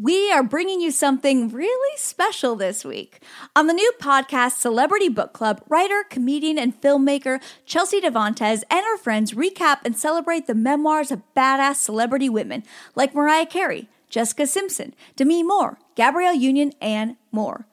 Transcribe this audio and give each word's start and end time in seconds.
we 0.00 0.32
are 0.32 0.42
bringing 0.42 0.80
you 0.80 0.90
something 0.90 1.50
really 1.50 1.96
special 1.98 2.56
this 2.56 2.86
week. 2.86 3.22
On 3.54 3.66
the 3.66 3.74
new 3.74 3.92
podcast, 4.00 4.52
Celebrity 4.52 5.10
Book 5.10 5.34
Club, 5.34 5.62
writer, 5.68 6.04
comedian, 6.08 6.58
and 6.58 6.80
filmmaker 6.80 7.38
Chelsea 7.66 8.00
Devantez 8.00 8.62
and 8.70 8.80
her 8.80 8.96
friends 8.96 9.32
recap 9.32 9.80
and 9.84 9.94
celebrate 9.94 10.46
the 10.46 10.54
memoirs 10.54 11.10
of 11.10 11.22
badass 11.36 11.76
celebrity 11.76 12.30
women 12.30 12.62
like 12.94 13.14
Mariah 13.14 13.44
Carey, 13.44 13.90
Jessica 14.08 14.46
Simpson, 14.46 14.94
Demi 15.16 15.42
Moore, 15.42 15.78
Gabrielle 15.96 16.34
Union, 16.34 16.72
and 16.80 17.16
more. 17.30 17.66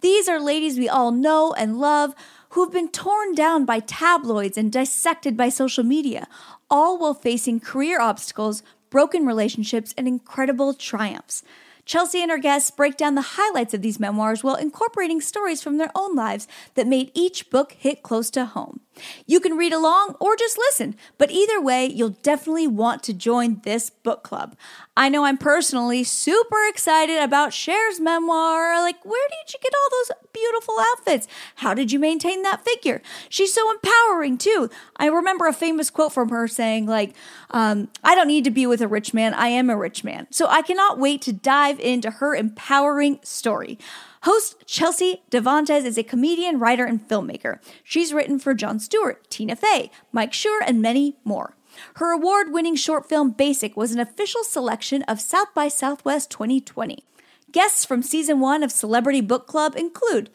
These 0.00 0.26
are 0.26 0.40
ladies 0.40 0.78
we 0.78 0.88
all 0.88 1.10
know 1.12 1.52
and 1.52 1.78
love 1.78 2.14
who've 2.50 2.72
been 2.72 2.88
torn 2.88 3.34
down 3.34 3.66
by 3.66 3.80
tabloids 3.80 4.56
and 4.56 4.72
dissected 4.72 5.36
by 5.36 5.50
social 5.50 5.84
media, 5.84 6.28
all 6.70 6.96
while 6.96 7.14
facing 7.14 7.60
career 7.60 8.00
obstacles, 8.00 8.62
broken 8.88 9.26
relationships, 9.26 9.92
and 9.98 10.08
incredible 10.08 10.72
triumphs. 10.72 11.42
Chelsea 11.84 12.22
and 12.22 12.30
her 12.30 12.38
guests 12.38 12.70
break 12.70 12.96
down 12.96 13.14
the 13.14 13.36
highlights 13.36 13.74
of 13.74 13.82
these 13.82 14.00
memoirs 14.00 14.42
while 14.42 14.54
incorporating 14.54 15.20
stories 15.20 15.62
from 15.62 15.76
their 15.76 15.90
own 15.94 16.14
lives 16.14 16.48
that 16.74 16.86
made 16.86 17.10
each 17.14 17.50
book 17.50 17.72
hit 17.72 18.02
close 18.02 18.30
to 18.30 18.44
home. 18.46 18.80
You 19.26 19.40
can 19.40 19.56
read 19.56 19.72
along 19.72 20.16
or 20.20 20.36
just 20.36 20.58
listen, 20.58 20.96
but 21.18 21.30
either 21.30 21.60
way, 21.60 21.86
you'll 21.86 22.16
definitely 22.22 22.66
want 22.66 23.02
to 23.04 23.12
join 23.12 23.60
this 23.62 23.90
book 23.90 24.22
club. 24.22 24.56
I 24.96 25.08
know 25.08 25.24
I'm 25.24 25.38
personally 25.38 26.04
super 26.04 26.66
excited 26.68 27.20
about 27.20 27.52
Cher's 27.52 27.98
memoir. 27.98 28.80
Like, 28.80 29.04
where 29.04 29.28
did 29.28 29.52
you 29.52 29.58
get 29.60 29.72
all 29.74 29.88
those 29.90 30.28
beautiful 30.32 30.76
outfits? 30.78 31.26
How 31.56 31.74
did 31.74 31.90
you 31.90 31.98
maintain 31.98 32.42
that 32.42 32.64
figure? 32.64 33.02
She's 33.28 33.52
so 33.52 33.70
empowering 33.70 34.38
too. 34.38 34.70
I 34.96 35.06
remember 35.06 35.46
a 35.46 35.52
famous 35.52 35.90
quote 35.90 36.12
from 36.12 36.28
her 36.28 36.46
saying, 36.46 36.86
like, 36.86 37.14
um, 37.50 37.88
I 38.04 38.14
don't 38.14 38.28
need 38.28 38.44
to 38.44 38.50
be 38.50 38.66
with 38.66 38.80
a 38.80 38.88
rich 38.88 39.12
man. 39.12 39.34
I 39.34 39.48
am 39.48 39.68
a 39.68 39.76
rich 39.76 40.04
man. 40.04 40.28
So 40.30 40.46
I 40.46 40.62
cannot 40.62 40.98
wait 40.98 41.22
to 41.22 41.32
dive 41.32 41.80
into 41.80 42.10
her 42.10 42.34
empowering 42.34 43.18
story. 43.22 43.78
Host 44.24 44.64
Chelsea 44.64 45.22
Devantez 45.30 45.84
is 45.84 45.98
a 45.98 46.02
comedian, 46.02 46.58
writer, 46.58 46.86
and 46.86 47.06
filmmaker. 47.06 47.58
She's 47.82 48.14
written 48.14 48.38
for 48.38 48.54
Jon 48.54 48.80
Stewart, 48.80 49.28
Tina 49.28 49.54
Fey, 49.54 49.90
Mike 50.12 50.32
Schur, 50.32 50.60
and 50.66 50.80
many 50.80 51.18
more. 51.24 51.58
Her 51.96 52.10
award 52.10 52.50
winning 52.50 52.74
short 52.74 53.06
film 53.06 53.32
Basic 53.32 53.76
was 53.76 53.92
an 53.92 54.00
official 54.00 54.42
selection 54.42 55.02
of 55.02 55.20
South 55.20 55.52
by 55.54 55.68
Southwest 55.68 56.30
2020. 56.30 57.04
Guests 57.52 57.84
from 57.84 58.02
season 58.02 58.40
one 58.40 58.62
of 58.62 58.72
Celebrity 58.72 59.20
Book 59.20 59.46
Club 59.46 59.76
include 59.76 60.30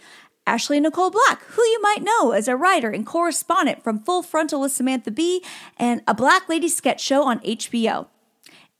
Ashley 0.45 0.79
Nicole 0.79 1.09
Black, 1.09 1.41
who 1.45 1.63
you 1.63 1.81
might 1.81 2.03
know 2.03 2.29
as 2.29 2.47
a 2.47 2.55
writer 2.55 2.91
and 2.91 3.07
correspondent 3.07 3.83
from 3.83 4.03
Full 4.03 4.21
Frontal 4.21 4.61
with 4.61 4.71
Samantha 4.71 5.09
Bee 5.09 5.43
and 5.77 6.03
a 6.07 6.13
Black 6.13 6.47
Lady 6.47 6.69
sketch 6.69 7.01
show 7.01 7.23
on 7.23 7.39
HBO 7.39 8.05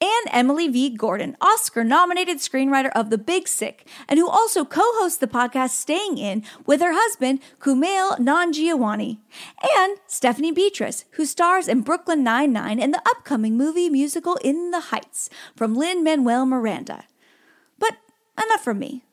and 0.02 0.28
Emily 0.32 0.68
V. 0.68 0.90
Gordon, 0.90 1.36
Oscar 1.42 1.84
nominated 1.84 2.38
screenwriter 2.38 2.90
of 2.96 3.10
The 3.10 3.18
Big 3.18 3.48
Sick, 3.48 3.88
and 4.08 4.18
who 4.18 4.30
also 4.30 4.64
co 4.64 4.82
hosts 4.96 5.18
the 5.18 5.28
podcast 5.28 5.72
Staying 5.72 6.18
In 6.18 6.44
with 6.66 6.82
her 6.82 6.94
husband, 6.94 7.40
Kumail 7.60 8.18
Nanjiani, 8.18 9.20
and 9.78 9.98
Stephanie 10.08 10.52
Beatriz, 10.52 11.06
who 11.12 11.26
stars 11.26 11.68
in 11.68 11.82
Brooklyn 11.82 12.24
Nine-Nine 12.24 12.80
and 12.80 12.94
the 12.94 13.02
upcoming 13.06 13.58
movie 13.58 13.90
musical 13.90 14.36
In 14.44 14.72
the 14.72 14.80
Heights 14.80 15.30
from 15.56 15.76
Lin 15.76 16.04
Manuel 16.04 16.46
Miranda. 16.46 17.04
But 17.78 17.98
enough 18.38 18.64
from 18.64 18.80
me. 18.80 19.04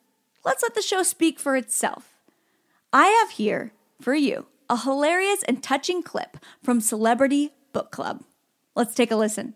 Let's 0.45 0.62
let 0.62 0.75
the 0.77 0.83
show 0.83 1.03
speak 1.03 1.41
for 1.41 1.56
itself. 1.56 2.15
I 2.93 3.09
have 3.09 3.31
here, 3.31 3.73
for 4.00 4.15
you, 4.15 4.47
a 4.71 4.78
hilarious 4.78 5.43
and 5.48 5.62
touching 5.62 6.03
clip 6.03 6.37
from 6.62 6.81
Celebrity 6.81 7.53
Book 7.73 7.91
Club. 7.91 8.23
Let's 8.77 8.95
take 8.95 9.11
a 9.11 9.17
listen. 9.17 9.55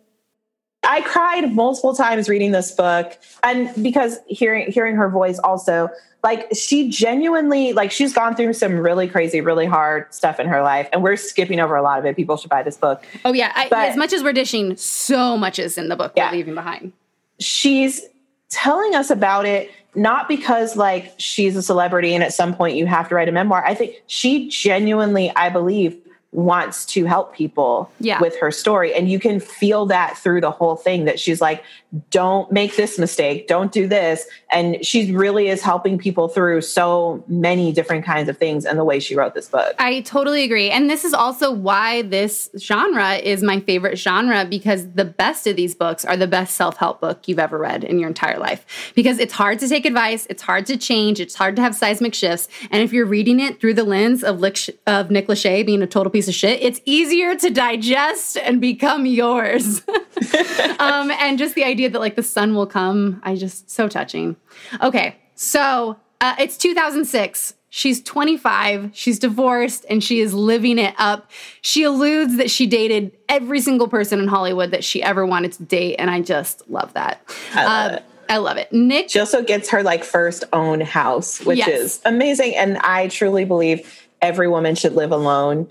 I 0.83 1.03
cried 1.03 1.55
multiple 1.55 1.95
times 1.95 2.29
reading 2.29 2.53
this 2.53 2.73
book, 2.73 3.19
and 3.43 3.71
because 3.83 4.19
hearing 4.27 4.71
hearing 4.71 4.97
her 4.97 5.09
voice 5.11 5.39
also, 5.39 5.91
like 6.23 6.49
she 6.55 6.89
genuinely 6.89 7.73
like 7.73 7.91
she's 7.91 8.13
gone 8.13 8.35
through 8.35 8.55
some 8.55 8.79
really 8.79 9.07
crazy, 9.07 9.41
really 9.41 9.67
hard 9.67 10.13
stuff 10.15 10.41
in 10.41 10.47
her 10.49 10.63
life, 10.63 10.89
and 10.93 11.03
we're 11.03 11.17
skipping 11.17 11.61
over 11.61 11.77
a 11.77 11.83
lot 11.83 11.99
of 11.99 12.07
it. 12.07 12.17
People 12.17 12.37
should 12.37 12.51
buy 12.51 12.63
this 12.63 12.77
book. 12.77 13.05
Oh 13.25 13.33
yeah, 13.33 13.53
I, 13.55 13.69
but, 13.69 13.91
as 13.91 13.97
much 13.97 14.13
as 14.13 14.23
we're 14.23 14.33
dishing, 14.33 14.77
so 14.77 15.37
much 15.37 15.59
is 15.59 15.77
in 15.77 15.89
the 15.89 15.97
book 15.97 16.13
yeah, 16.17 16.31
we're 16.31 16.39
leaving 16.39 16.55
behind. 16.55 16.93
She's 17.39 18.03
telling 18.49 18.95
us 18.95 19.11
about 19.11 19.47
it 19.47 19.71
not 19.95 20.29
because 20.29 20.77
like 20.77 21.13
she's 21.19 21.57
a 21.57 21.63
celebrity 21.63 22.15
and 22.15 22.23
at 22.23 22.33
some 22.33 22.55
point 22.55 22.77
you 22.77 22.87
have 22.87 23.09
to 23.09 23.15
write 23.15 23.29
a 23.29 23.33
memoir. 23.33 23.65
I 23.65 23.75
think 23.75 24.03
she 24.07 24.49
genuinely, 24.49 25.33
I 25.35 25.49
believe, 25.49 26.01
wants 26.33 26.87
to 26.87 27.05
help 27.07 27.35
people 27.35 27.91
yeah. 27.99 28.21
with 28.21 28.39
her 28.39 28.53
story. 28.53 28.95
And 28.95 29.11
you 29.11 29.19
can 29.19 29.41
feel 29.41 29.87
that 29.87 30.17
through 30.17 30.41
the 30.41 30.51
whole 30.53 30.77
thing 30.77 31.05
that 31.07 31.19
she's 31.19 31.41
like, 31.41 31.65
don't 32.11 32.53
make 32.53 32.77
this 32.77 33.01
mistake, 33.01 33.49
don't 33.49 33.73
do 33.73 33.89
this. 33.89 34.25
And 34.53 34.85
she 34.87 35.13
really 35.13 35.49
is 35.49 35.61
helping 35.61 35.99
people 35.99 36.29
through 36.29 36.61
so 36.61 37.25
many 37.27 37.73
different 37.73 38.05
kinds 38.05 38.29
of 38.29 38.39
things 38.39 38.65
and 38.65 38.79
the 38.79 38.85
way 38.85 39.01
she 39.01 39.17
wrote 39.17 39.35
this 39.35 39.49
book. 39.49 39.75
I 39.81 40.03
totally 40.03 40.45
agree. 40.45 40.71
And 40.71 40.89
this 40.89 41.05
is 41.05 41.13
also 41.13 41.51
why 41.51 42.03
this 42.03 42.49
genre 42.57 43.17
is 43.17 43.43
my 43.43 43.59
favorite 43.59 43.99
genre 43.99 44.45
because 44.45 44.93
the 44.93 45.05
best 45.05 45.49
of 45.49 45.57
these 45.57 45.75
books 45.75 46.05
are 46.05 46.17
the 46.17 46.29
best 46.29 46.55
self 46.55 46.77
help 46.77 47.01
book 47.01 47.27
you've 47.27 47.41
ever 47.41 47.59
read 47.59 47.83
in 47.83 47.99
your 47.99 48.09
entire 48.09 48.39
life. 48.39 48.93
Because 48.95 49.19
it's 49.19 49.35
hard 49.35 49.59
to 49.59 49.69
take 49.69 49.85
advice, 49.85 50.29
it's 50.31 50.43
hard 50.43 50.67
to 50.67 50.77
change, 50.77 51.19
it's 51.19 51.35
hard 51.35 51.57
to 51.57 51.63
have 51.63 51.75
seismic 51.75 52.15
shifts. 52.15 52.49
And 52.71 52.85
if 52.85 52.93
you're 52.93 53.07
reading 53.07 53.41
it 53.41 53.61
through 53.61 53.75
the 53.75 53.85
lens 53.85 54.23
of, 54.23 54.45
of 54.87 55.11
Nick 55.11 55.27
Lachey 55.27 55.67
being 55.67 55.83
a 55.83 55.89
total 55.89 56.11
piece 56.11 56.20
of 56.29 56.35
shit, 56.35 56.61
it's 56.63 56.81
easier 56.85 57.35
to 57.37 57.51
digest 57.51 58.37
and 58.37 58.61
become 58.61 59.07
yours. 59.07 59.83
um, 60.79 61.11
and 61.11 61.39
just 61.39 61.55
the 61.55 61.65
idea 61.65 61.91
that 61.91 61.99
like 61.99 62.17
the 62.17 62.23
sun 62.23 62.55
will 62.55 62.67
come, 62.67 63.21
I 63.25 63.37
just 63.37 63.71
so 63.71 63.89
touching. 63.89 64.37
Okay, 64.83 65.17
so 65.35 65.97
uh, 66.21 66.35
it's 66.39 66.57
2006. 66.57 67.55
She's 67.73 68.03
25, 68.03 68.91
she's 68.95 69.21
divorced, 69.21 69.87
and 69.89 70.03
she 70.03 70.19
is 70.19 70.35
living 70.35 70.77
it 70.77 70.93
up. 70.99 71.31
She 71.61 71.85
alludes 71.85 72.37
that 72.37 72.51
she 72.51 72.67
dated 72.67 73.13
every 73.29 73.61
single 73.61 73.87
person 73.87 74.19
in 74.19 74.27
Hollywood 74.27 74.73
that 74.73 74.83
she 74.83 75.01
ever 75.05 75.25
wanted 75.25 75.53
to 75.53 75.63
date, 75.63 75.95
and 75.97 76.11
I 76.11 76.21
just 76.21 76.69
love 76.69 76.93
that. 76.95 77.23
I 77.55 77.65
love 77.65 77.93
uh, 77.93 77.95
it. 77.97 78.05
I 78.31 78.37
love 78.39 78.57
it. 78.57 78.73
Nick. 78.73 79.11
She 79.11 79.19
also 79.19 79.43
gets 79.43 79.69
her 79.71 79.83
like 79.83 80.05
first 80.05 80.45
own 80.53 80.81
house, 80.81 81.41
which 81.45 81.59
yes. 81.59 81.69
is 81.69 82.01
amazing. 82.05 82.57
And 82.57 82.79
I 82.79 83.09
truly 83.09 83.45
believe 83.45 84.09
every 84.23 84.49
woman 84.49 84.77
should 84.77 84.95
live 84.95 85.11
alone 85.11 85.69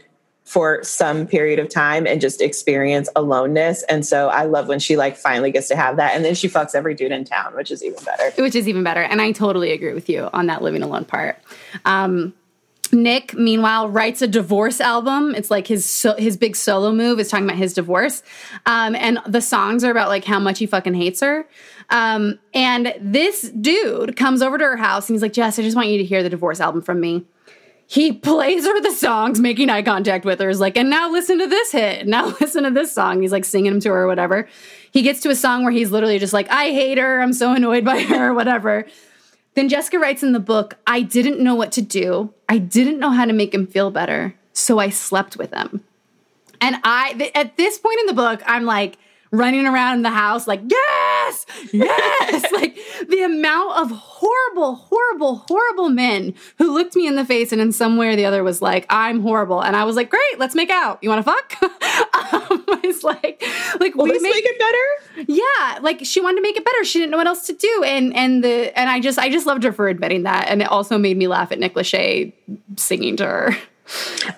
for 0.50 0.84
some 0.84 1.28
period 1.28 1.60
of 1.60 1.70
time 1.70 2.08
and 2.08 2.20
just 2.20 2.42
experience 2.42 3.08
aloneness. 3.16 3.84
And 3.84 4.04
so 4.04 4.30
I 4.30 4.46
love 4.46 4.68
when 4.68 4.80
she 4.80 4.98
like 4.98 5.16
finally 5.16 5.52
gets 5.52 5.68
to 5.68 5.76
have 5.76 5.98
that. 5.98 6.16
And 6.16 6.26
then 6.26 6.34
she 6.34 6.50
fucks 6.50 6.74
every 6.74 6.96
dude 6.96 7.12
in 7.12 7.24
town, 7.24 7.56
which 7.56 7.70
is 7.70 7.84
even 7.84 8.04
better. 8.04 8.32
Which 8.42 8.56
is 8.56 8.68
even 8.68 8.84
better. 8.84 9.04
And 9.04 9.22
I 9.22 9.32
totally 9.32 9.72
agree 9.74 9.94
with 9.94 10.10
you 10.10 10.28
on 10.34 10.48
that 10.48 10.64
living 10.64 10.82
alone 10.82 11.06
part. 11.06 11.38
Um, 11.86 12.34
Nick, 12.92 13.36
meanwhile, 13.36 13.90
writes 13.90 14.24
a 14.24 14.28
divorce 14.28 14.82
album. 14.82 15.36
It's 15.36 15.52
like 15.52 15.68
his 15.68 15.88
so, 15.88 16.16
his 16.16 16.36
big 16.36 16.56
solo 16.56 16.92
move 16.92 17.20
is 17.20 17.30
talking 17.30 17.46
about 17.46 17.58
his 17.58 17.76
divorce, 17.76 18.24
um, 18.66 18.96
and 18.96 19.20
the 19.28 19.42
songs 19.42 19.84
are 19.84 19.92
about 19.92 20.08
like 20.08 20.26
how 20.26 20.40
much 20.40 20.58
he 20.58 20.66
fucking 20.66 20.96
hates 20.96 21.20
her. 21.20 21.48
Um, 21.92 22.40
and 22.56 22.96
this 23.00 23.44
dude 23.52 24.18
comes 24.18 24.42
over 24.42 24.58
to 24.58 24.64
her 24.64 24.78
house 24.78 25.08
and 25.08 25.14
he's 25.14 25.22
like, 25.22 25.34
"Jess, 25.34 25.60
I 25.60 25.62
just 25.62 25.76
want 25.76 25.90
you 25.90 26.00
to 26.00 26.04
hear 26.04 26.24
the 26.24 26.30
divorce 26.32 26.60
album 26.60 26.82
from 26.82 27.00
me." 27.00 27.28
He 27.92 28.14
plays 28.14 28.68
her 28.68 28.82
the 28.82 28.92
songs, 28.92 29.40
making 29.40 29.72
eye 29.72 29.82
contact 29.82 30.24
with 30.24 30.40
her, 30.40 30.48
is 30.48 30.60
like, 30.60 30.78
and 30.78 30.92
now 30.92 31.10
listen 31.10 31.40
to 31.40 31.48
this 31.48 31.72
hit. 31.72 32.06
Now 32.06 32.28
listen 32.40 32.64
to 32.64 32.70
this 32.70 32.94
song. 32.94 33.24
He's 33.24 33.32
like 33.32 33.44
singing 33.44 33.72
them 33.72 33.80
to 33.82 33.90
her 33.90 34.04
or 34.04 34.08
whatever. 34.08 34.48
He 34.92 35.02
gets 35.02 35.22
to 35.22 35.32
a 35.32 35.36
song 35.36 35.64
where 35.64 35.72
he's 35.72 35.90
literally 35.90 36.20
just 36.20 36.32
like, 36.32 36.48
I 36.52 36.66
hate 36.66 37.00
her. 37.00 37.20
I'm 37.20 37.34
so 37.34 37.52
annoyed 37.52 37.84
by 37.84 38.00
her, 38.04 38.32
whatever. 38.32 38.86
Then 39.56 39.70
Jessica 39.70 39.98
writes 39.98 40.22
in 40.22 40.34
the 40.34 40.40
book, 40.40 40.76
I 40.86 41.02
didn't 41.02 41.40
know 41.40 41.56
what 41.56 41.72
to 41.74 41.82
do. 41.82 42.32
I 42.48 42.60
didn't 42.60 43.00
know 43.00 43.10
how 43.10 43.26
to 43.26 43.34
make 43.34 43.56
him 43.56 43.66
feel 43.66 43.90
better. 43.90 44.36
So 44.54 44.78
I 44.78 44.90
slept 44.90 45.38
with 45.38 45.52
him. 45.52 45.84
And 46.62 46.76
I, 46.84 47.14
th- 47.14 47.32
at 47.34 47.58
this 47.58 47.80
point 47.80 48.02
in 48.02 48.06
the 48.06 48.14
book, 48.14 48.44
I'm 48.46 48.66
like, 48.66 49.00
running 49.32 49.66
around 49.66 50.04
the 50.04 50.10
house 50.10 50.48
like, 50.48 50.62
yes, 50.68 51.46
yes. 51.72 52.52
like 52.52 52.78
the 53.08 53.22
amount 53.24 53.78
of 53.78 53.92
horrible, 53.92 54.76
horrible, 54.76 55.36
horrible 55.48 55.90
men 55.90 56.34
who 56.58 56.74
looked 56.74 56.96
me 56.96 57.08
in 57.08 57.16
the 57.16 57.26
face 57.26 57.52
and 57.52 57.62
in 57.62 57.72
some 57.72 57.98
way 57.98 58.10
or 58.10 58.16
the 58.16 58.26
other 58.26 58.44
was 58.44 58.62
like, 58.62 58.86
I'm 58.90 59.22
horrible. 59.22 59.62
And 59.62 59.76
I 59.76 59.84
was 59.84 59.96
like, 59.96 60.10
great, 60.10 60.40
let's 60.40 60.56
make 60.56 60.70
out. 60.70 61.00
You 61.04 61.10
want 61.10 61.26
to 61.26 61.32
fuck? 61.32 61.64
um, 62.34 62.66
it's 62.84 63.04
like, 63.04 63.44
like 63.80 63.96
Will 63.96 64.06
we 64.06 64.14
make, 64.14 64.22
make 64.22 64.46
it 64.46 64.60
better. 64.60 65.26
Yeah. 65.32 65.80
Like 65.82 66.00
she 66.04 66.22
wanted 66.22 66.38
to 66.38 66.42
make 66.42 66.58
it 66.58 66.66
better. 66.66 66.84
She 66.84 67.00
didn't 67.00 67.12
know 67.12 67.18
what 67.18 67.28
else 67.28 67.46
to 67.48 67.54
do. 67.54 67.84
And, 67.86 68.16
and 68.16 68.44
the, 68.44 68.78
and 68.78 68.90
I 68.90 69.00
just, 69.00 69.20
I 69.20 69.30
just 69.30 69.46
loved 69.46 69.64
her 69.64 69.72
for 69.72 69.88
admitting 69.88 70.24
that. 70.24 70.48
And 70.50 70.62
it 70.62 70.70
also 70.70 70.98
made 70.98 71.18
me 71.18 71.28
laugh 71.28 71.52
at 71.52 71.60
Nick 71.60 71.76
Lachey 71.76 72.34
singing 72.78 73.16
to 73.18 73.26
her. 73.26 73.58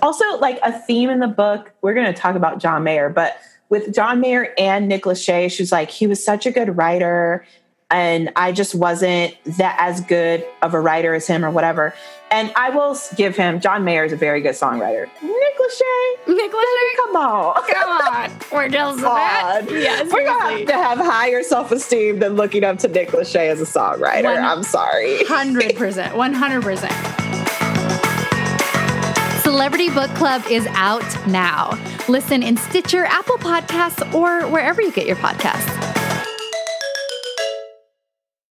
Also, 0.01 0.24
like 0.38 0.60
a 0.63 0.71
theme 0.71 1.10
in 1.10 1.19
the 1.19 1.27
book, 1.27 1.71
we're 1.81 1.94
going 1.94 2.12
to 2.12 2.13
talk 2.13 2.36
about 2.36 2.60
John 2.60 2.83
Mayer, 2.83 3.10
but 3.10 3.38
with 3.71 3.91
John 3.95 4.19
Mayer 4.19 4.53
and 4.59 4.88
Nick 4.88 5.03
Lachey, 5.06 5.50
she 5.50 5.63
was 5.63 5.71
like, 5.71 5.89
he 5.89 6.06
was 6.06 6.23
such 6.23 6.45
a 6.45 6.51
good 6.51 6.77
writer. 6.77 7.44
and 7.89 8.31
I 8.38 8.51
just 8.53 8.73
wasn't 8.75 9.35
that 9.57 9.75
as 9.79 10.00
good 10.01 10.45
of 10.62 10.73
a 10.73 10.79
writer 10.79 11.13
as 11.13 11.27
him 11.27 11.44
or 11.44 11.50
whatever. 11.51 11.94
And 12.31 12.50
I 12.56 12.69
will 12.69 12.97
give 13.18 13.35
him 13.35 13.59
John 13.59 13.83
Mayer 13.83 14.06
is 14.06 14.13
a 14.13 14.15
very 14.15 14.39
good 14.39 14.56
songwriter. 14.56 15.07
Nick 15.21 15.57
Lachey, 15.59 16.27
Nick 16.27 16.51
Lachey, 16.51 16.95
come 16.95 17.15
on, 17.18 17.56
come 17.69 17.89
on, 17.89 18.31
we're 18.53 18.69
just 18.69 19.03
on. 19.03 19.68
Yes, 19.68 20.09
we're 20.13 20.24
gonna 20.24 20.57
have 20.57 20.67
to 20.67 20.74
have 20.74 20.97
higher 21.00 21.44
self 21.44 21.74
esteem 21.74 22.19
than 22.19 22.35
looking 22.38 22.63
up 22.63 22.77
to 22.79 22.88
Nick 22.88 23.09
Lachey 23.09 23.50
as 23.50 23.59
a 23.59 23.65
songwriter. 23.65 24.41
I'm 24.41 24.63
sorry, 24.63 25.25
hundred 25.25 25.75
percent, 25.75 26.15
one 26.15 26.33
hundred 26.33 26.63
percent. 26.63 26.94
Celebrity 29.51 29.89
Book 29.89 30.09
Club 30.12 30.42
is 30.50 30.65
out 30.75 31.27
now. 31.27 31.77
Listen 32.07 32.42
in 32.42 32.56
Stitcher, 32.56 33.03
Apple 33.03 33.36
Podcasts, 33.36 34.13
or 34.13 34.48
wherever 34.48 34.81
you 34.81 34.94
get 34.94 35.06
your 35.06 35.18
podcasts. 35.18 35.81